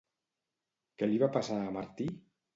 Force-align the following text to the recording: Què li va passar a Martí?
Què 1.03 1.11
li 1.11 1.21
va 1.25 1.29
passar 1.37 1.61
a 1.67 1.71
Martí? 1.79 2.11